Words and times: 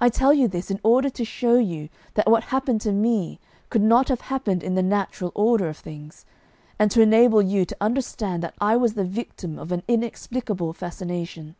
I 0.00 0.08
tell 0.08 0.32
you 0.32 0.48
this 0.48 0.70
in 0.70 0.80
order 0.82 1.10
to 1.10 1.22
show 1.22 1.56
you 1.58 1.90
that 2.14 2.30
what 2.30 2.44
happened 2.44 2.80
to 2.80 2.92
me 2.92 3.38
could 3.68 3.82
not 3.82 4.08
have 4.08 4.22
happened 4.22 4.62
in 4.62 4.74
the 4.74 4.82
natural 4.82 5.32
order 5.34 5.68
of 5.68 5.76
things, 5.76 6.24
and 6.78 6.90
to 6.92 7.02
enable 7.02 7.42
you 7.42 7.66
to 7.66 7.76
understand 7.78 8.42
that 8.42 8.54
I 8.58 8.78
was 8.78 8.94
the 8.94 9.04
victim 9.04 9.58
of 9.58 9.70
an 9.70 9.82
inexplicable 9.86 10.72
fascination. 10.72 11.56